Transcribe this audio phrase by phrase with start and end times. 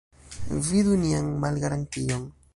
[0.69, 2.27] Vidu nian malgarantion.